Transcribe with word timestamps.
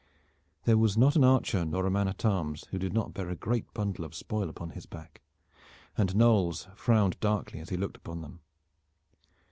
There 0.63 0.79
was 0.79 0.97
not 0.97 1.15
an 1.15 1.23
archer 1.23 1.63
nor 1.63 1.85
a 1.85 1.91
man 1.91 2.07
at 2.07 2.25
arms 2.25 2.65
who 2.71 2.79
did 2.79 2.91
not 2.91 3.13
bear 3.13 3.29
a 3.29 3.35
great 3.35 3.71
bundle 3.75 4.03
of 4.03 4.15
spoil 4.15 4.49
upon 4.49 4.71
his 4.71 4.87
back, 4.87 5.21
and 5.95 6.15
Knolles 6.15 6.67
frowned 6.75 7.19
darkly 7.19 7.59
as 7.59 7.69
he 7.69 7.77
looked 7.77 7.97
upon 7.97 8.21
them. 8.23 8.39